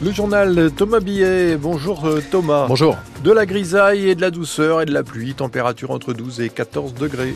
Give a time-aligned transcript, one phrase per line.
[0.00, 1.56] Le journal Thomas Billet.
[1.56, 2.66] Bonjour euh, Thomas.
[2.68, 2.96] Bonjour.
[3.24, 5.34] De la grisaille et de la douceur et de la pluie.
[5.34, 7.34] Température entre 12 et 14 degrés.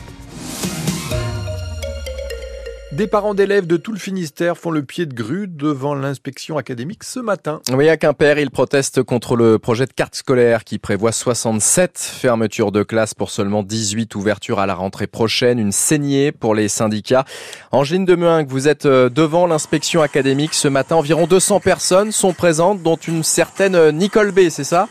[2.93, 7.05] Des parents d'élèves de tout le Finistère font le pied de grue devant l'inspection académique
[7.05, 7.63] ce matin.
[7.73, 12.71] Oui, à Quimper, ils protestent contre le projet de carte scolaire qui prévoit 67 fermetures
[12.71, 15.59] de classes pour seulement 18 ouvertures à la rentrée prochaine.
[15.59, 17.25] Une saignée pour les syndicats.
[17.71, 20.97] Angeline Demeung, vous êtes euh, devant l'inspection académique ce matin.
[20.97, 24.87] Environ 200 personnes sont présentes, dont une certaine euh, Nicole B, c'est ça?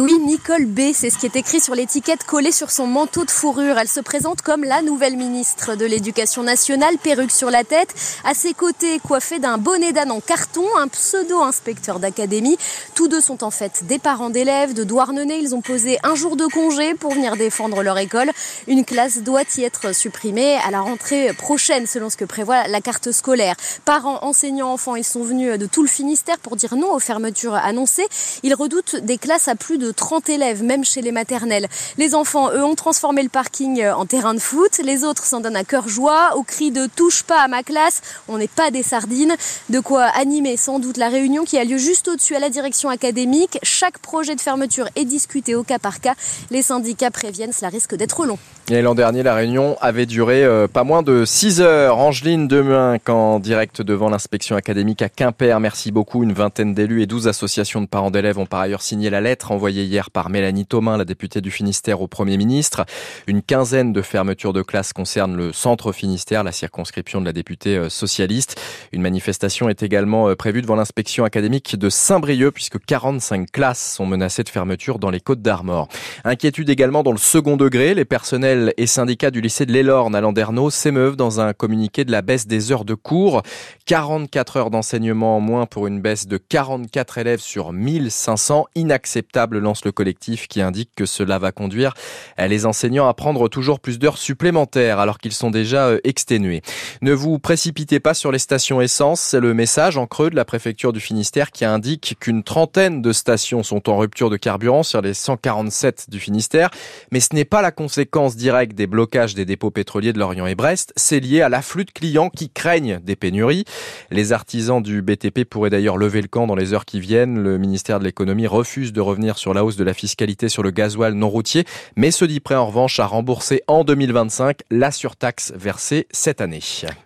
[0.00, 3.30] Oui, Nicole B, c'est ce qui est écrit sur l'étiquette collée sur son manteau de
[3.30, 3.76] fourrure.
[3.78, 7.94] Elle se présente comme la nouvelle ministre de l'Éducation nationale, perruque sur la tête.
[8.24, 12.56] À ses côtés, coiffée d'un bonnet d'âne en carton, un pseudo-inspecteur d'académie.
[12.94, 15.38] Tous deux sont en fait des parents d'élèves de Douarnenez.
[15.38, 18.30] Ils ont posé un jour de congé pour venir défendre leur école.
[18.68, 22.80] Une classe doit y être supprimée à la rentrée prochaine, selon ce que prévoit la
[22.80, 23.56] carte scolaire.
[23.84, 27.54] Parents, enseignants, enfants, ils sont venus de tout le Finistère pour dire non aux fermetures
[27.54, 28.08] annoncées.
[28.42, 31.68] Ils redoutent des classes à plus 30 élèves, même chez les maternelles.
[31.98, 34.78] Les enfants, eux, ont transformé le parking en terrain de foot.
[34.82, 38.00] Les autres s'en donnent à cœur joie, au cri de touche pas à ma classe,
[38.28, 39.34] on n'est pas des sardines.
[39.68, 42.88] De quoi animer sans doute la réunion qui a lieu juste au-dessus à la direction
[42.88, 43.58] académique.
[43.62, 46.14] Chaque projet de fermeture est discuté au cas par cas.
[46.50, 48.38] Les syndicats préviennent, cela risque d'être long.
[48.80, 51.98] L'an dernier, la réunion avait duré euh, pas moins de 6 heures.
[51.98, 55.60] Angeline Demuin, en direct devant l'inspection académique à Quimper.
[55.60, 56.22] Merci beaucoup.
[56.22, 59.52] Une vingtaine d'élus et 12 associations de parents d'élèves ont par ailleurs signé la lettre
[59.52, 62.86] envoyée hier par Mélanie Thomas, la députée du Finistère, au Premier ministre.
[63.26, 67.76] Une quinzaine de fermetures de classes concernent le centre Finistère, la circonscription de la députée
[67.76, 68.58] euh, socialiste.
[68.92, 74.06] Une manifestation est également euh, prévue devant l'inspection académique de Saint-Brieuc, puisque 45 classes sont
[74.06, 75.88] menacées de fermeture dans les Côtes d'Armor.
[76.24, 77.92] Inquiétude également dans le second degré.
[77.94, 82.12] Les personnels et syndicats du lycée de l'Elorne à Landerneau s'émeuvent dans un communiqué de
[82.12, 83.42] la baisse des heures de cours.
[83.86, 88.66] 44 heures d'enseignement en moins pour une baisse de 44 élèves sur 1500.
[88.74, 91.94] Inacceptable, lance le collectif qui indique que cela va conduire
[92.38, 96.62] les enseignants à prendre toujours plus d'heures supplémentaires alors qu'ils sont déjà euh, exténués.
[97.00, 100.44] Ne vous précipitez pas sur les stations essence, c'est le message en creux de la
[100.44, 105.00] préfecture du Finistère qui indique qu'une trentaine de stations sont en rupture de carburant sur
[105.00, 106.70] les 147 du Finistère,
[107.10, 110.56] mais ce n'est pas la conséquence direct des blocages des dépôts pétroliers de Lorient et
[110.56, 113.64] Brest, c'est lié à l'afflux de clients qui craignent des pénuries.
[114.10, 117.40] Les artisans du BTP pourraient d'ailleurs lever le camp dans les heures qui viennent.
[117.40, 120.72] Le ministère de l'économie refuse de revenir sur la hausse de la fiscalité sur le
[120.72, 121.64] gasoil non routier,
[121.94, 126.58] mais se dit prêt en revanche à rembourser en 2025 la surtaxe versée cette année.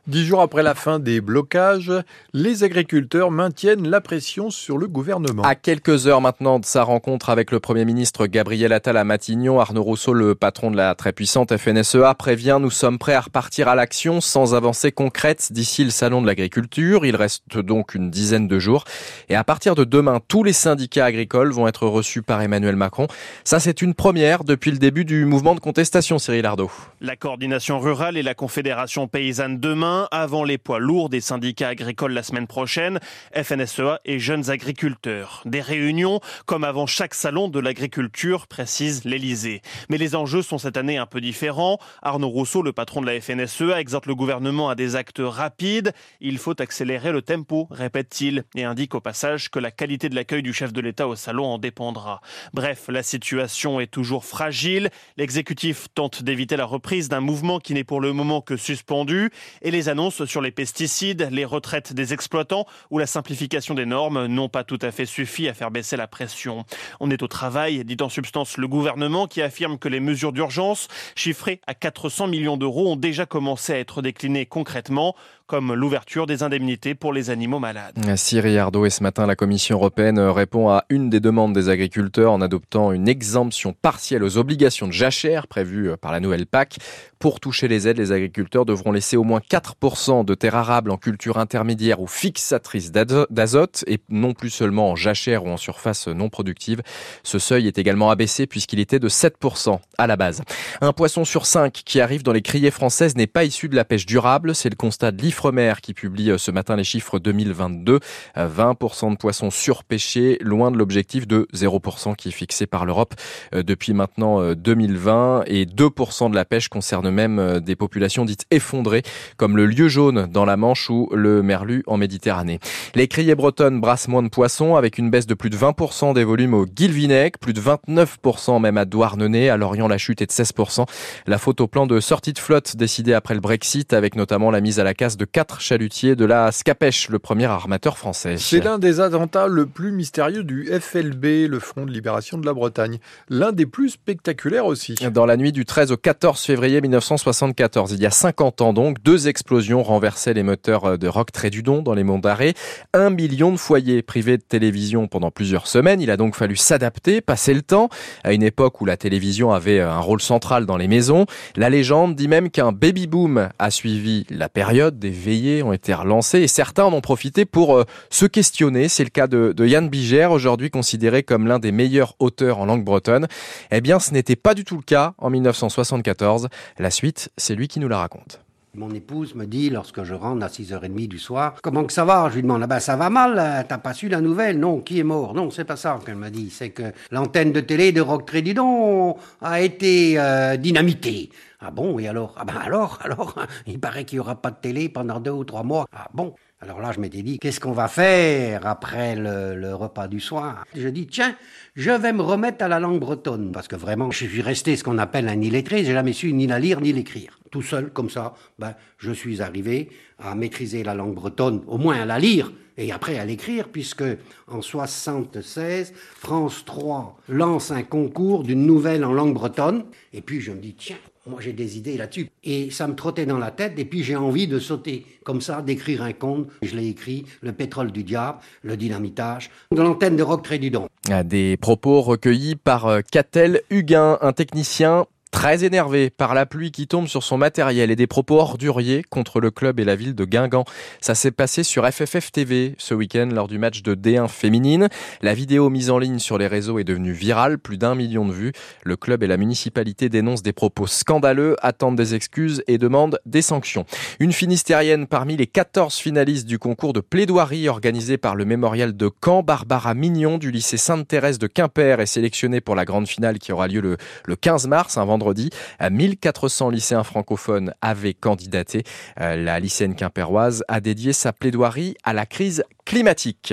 [0.07, 1.93] Dix jours après la fin des blocages,
[2.33, 5.43] les agriculteurs maintiennent la pression sur le gouvernement.
[5.43, 9.61] À quelques heures maintenant de sa rencontre avec le Premier ministre Gabriel Attal à Matignon,
[9.61, 13.21] Arnaud Rousseau, le patron de la très puissante puissante FNSEA prévient nous sommes prêts à
[13.21, 17.05] repartir à l'action sans avancée concrète d'ici le salon de l'agriculture.
[17.05, 18.85] Il reste donc une dizaine de jours.
[19.29, 23.09] Et à partir de demain, tous les syndicats agricoles vont être reçus par Emmanuel Macron.
[23.43, 26.71] Ça, c'est une première depuis le début du mouvement de contestation, Cyril Ardo.
[27.01, 32.13] La coordination rurale et la confédération paysanne demain, avant les poids lourds des syndicats agricoles
[32.13, 33.01] la semaine prochaine,
[33.35, 35.43] FNSEA et jeunes agriculteurs.
[35.45, 39.61] Des réunions comme avant chaque salon de l'agriculture, précise l'Elysée.
[39.89, 41.79] Mais les enjeux sont cette année un peu différent.
[42.03, 45.93] Arnaud Rousseau, le patron de la FNSEA, exhorte le gouvernement à des actes rapides.
[46.21, 50.43] Il faut accélérer le tempo, répète-t-il, et indique au passage que la qualité de l'accueil
[50.43, 52.21] du chef de l'État au salon en dépendra.
[52.53, 54.91] Bref, la situation est toujours fragile.
[55.17, 59.31] L'exécutif tente d'éviter la reprise d'un mouvement qui n'est pour le moment que suspendu.
[59.63, 64.27] Et les annonces sur les pesticides, les retraites des exploitants ou la simplification des normes
[64.27, 66.65] n'ont pas tout à fait suffi à faire baisser la pression.
[67.01, 70.89] On est au travail, dit en substance le gouvernement qui affirme que les mesures d'urgence
[71.15, 75.15] chiffrés à 400 millions d'euros, ont déjà commencé à être déclinés concrètement
[75.47, 77.95] comme l'ouverture des indemnités pour les animaux malades.
[78.17, 82.33] Cyril Ardo et ce matin, la Commission européenne répond à une des demandes des agriculteurs
[82.33, 86.79] en adoptant une exemption partielle aux obligations de jachère prévues par la nouvelle PAC.
[87.19, 90.97] Pour toucher les aides, les agriculteurs devront laisser au moins 4% de terres arables en
[90.97, 96.29] culture intermédiaire ou fixatrice d'azote et non plus seulement en jachère ou en surface non
[96.29, 96.83] productive.
[97.23, 100.43] Ce seuil est également abaissé puisqu'il était de 7% à la base.
[100.81, 103.85] Un poisson sur cinq qui arrive dans les criées françaises n'est pas issu de la
[103.85, 104.55] pêche durable.
[104.55, 108.01] C'est le constat de l'Ifremer qui publie euh, ce matin les chiffres 2022.
[108.37, 113.15] 20% euh, de poissons surpêchés, loin de l'objectif de 0% qui est fixé par l'Europe
[113.55, 115.45] euh, depuis maintenant 2020.
[115.47, 119.03] Et 2% de la pêche concerne même des populations dites effondrées,
[119.37, 122.59] comme le lieu jaune dans la Manche ou le merlu en Méditerranée.
[122.95, 126.25] Les criées bretonnes brassent moins de poissons avec une baisse de plus de 20% des
[126.25, 129.51] volumes au Guilvinec, plus de 29% même à Douarnenez.
[129.51, 130.87] À Lorient, la chute est de 16%.
[131.27, 134.63] La faute au plan de sortie de flotte décidé après le Brexit avec notamment la
[134.63, 138.37] mise à la casse de quatre chalutiers de la Scapèche, le premier armateur français.
[138.39, 142.55] C'est l'un des attentats le plus mystérieux du FLB, le Front de Libération de la
[142.55, 142.99] Bretagne.
[143.29, 144.95] L'un des plus spectaculaires aussi.
[145.13, 149.03] Dans la nuit du 13 au 14 février 1974, il y a 50 ans donc,
[149.03, 152.55] deux explosions renversaient les moteurs de Rock Trédudon dans les monts d'Arrée.
[152.95, 156.01] Un million de foyers privés de télévision pendant plusieurs semaines.
[156.01, 157.89] Il a donc fallu s'adapter, passer le temps,
[158.25, 161.27] à une époque où la télévision avait un rôle central dans les maisons.
[161.57, 166.41] La légende dit même qu'un baby-boom a suivi la période, des veillées ont été relancées
[166.41, 168.89] et certains en ont profité pour euh, se questionner.
[168.89, 172.67] C'est le cas de, de Yann Biger, aujourd'hui considéré comme l'un des meilleurs auteurs en
[172.67, 173.27] langue bretonne.
[173.71, 176.49] Eh bien, ce n'était pas du tout le cas en 1974.
[176.79, 178.41] La suite, c'est lui qui nous la raconte.
[178.77, 182.29] Mon épouse me dit, lorsque je rentre à 6h30 du soir, comment que ça va
[182.29, 184.81] Je lui demande, ah ben ça va mal, euh, t'as pas su la nouvelle Non,
[184.81, 185.33] qui est mort?
[185.33, 186.51] Non, c'est pas ça qu'elle m'a dit.
[186.51, 191.31] C'est que l'antenne de télé de Rock Trédidon a été euh, dynamitée.
[191.61, 192.35] Ah bon, et alors?
[192.37, 193.35] Ah ben alors, alors,
[193.67, 195.87] il paraît qu'il y aura pas de télé pendant deux ou trois mois.
[195.95, 196.35] Ah bon?
[196.61, 200.65] Alors là, je m'étais dit, qu'est-ce qu'on va faire après le, le, repas du soir
[200.75, 201.35] Je dis, tiens,
[201.77, 203.53] je vais me remettre à la langue bretonne.
[203.53, 206.47] Parce que vraiment, je suis resté ce qu'on appelle un illettré, j'ai jamais su ni
[206.47, 207.39] la lire ni l'écrire.
[207.51, 212.01] Tout seul, comme ça, ben, je suis arrivé à maîtriser la langue bretonne, au moins
[212.01, 214.05] à la lire, et après à l'écrire, puisque
[214.49, 220.53] en 76, France 3 lance un concours d'une nouvelle en langue bretonne, et puis je
[220.53, 220.97] me dis, tiens,
[221.27, 222.31] moi j'ai des idées là-dessus.
[222.45, 225.63] Et ça me trottait dans la tête, et puis j'ai envie de sauter comme ça,
[225.63, 226.49] d'écrire un conte.
[226.63, 230.87] Je l'ai écrit, Le pétrole du diable, le dynamitage, de l'antenne de Rock Trédudon.
[231.25, 235.07] Des propos recueillis par Catel Huguin, un technicien
[235.37, 239.39] Très énervé par la pluie qui tombe sur son matériel et des propos orduriers contre
[239.39, 240.65] le club et la ville de Guingamp.
[241.03, 244.89] Ça s'est passé sur FFF TV ce week-end lors du match de D1 féminine.
[245.21, 248.33] La vidéo mise en ligne sur les réseaux est devenue virale, plus d'un million de
[248.33, 248.53] vues.
[248.83, 253.43] Le club et la municipalité dénoncent des propos scandaleux, attendent des excuses et demandent des
[253.43, 253.85] sanctions.
[254.21, 259.11] Une finistérienne parmi les 14 finalistes du concours de plaidoirie organisé par le mémorial de
[259.23, 263.53] Caen, Barbara Mignon du lycée Sainte-Thérèse de Quimper est sélectionnée pour la grande finale qui
[263.53, 265.51] aura lieu le, le 15 mars, un vendredi.
[265.91, 268.85] 1400 lycéens francophones avaient candidaté.
[269.17, 273.53] La lycéenne quimpéroise a dédié sa plaidoirie à la crise climatique.